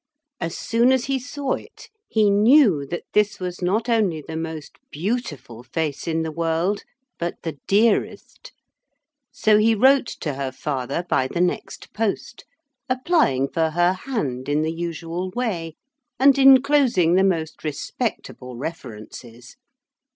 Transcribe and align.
As 0.39 0.57
soon 0.57 0.91
as 0.91 1.05
he 1.05 1.19
saw 1.19 1.53
it 1.53 1.91
he 2.07 2.31
knew 2.31 2.87
that 2.87 3.03
this 3.13 3.39
was 3.39 3.61
not 3.61 3.87
only 3.87 4.19
the 4.27 4.35
most 4.35 4.77
beautiful 4.89 5.61
face 5.61 6.07
in 6.07 6.23
the 6.23 6.31
world, 6.31 6.81
but 7.19 7.35
the 7.43 7.59
dearest, 7.67 8.51
so 9.31 9.59
he 9.59 9.75
wrote 9.75 10.07
to 10.21 10.33
her 10.33 10.51
father 10.51 11.05
by 11.07 11.27
the 11.27 11.39
next 11.39 11.93
post 11.93 12.45
applying 12.89 13.47
for 13.47 13.69
her 13.69 13.93
hand 13.93 14.49
in 14.49 14.63
the 14.63 14.73
usual 14.73 15.29
way 15.35 15.75
and 16.19 16.39
enclosing 16.39 17.13
the 17.13 17.23
most 17.23 17.63
respectable 17.63 18.57
references. 18.57 19.55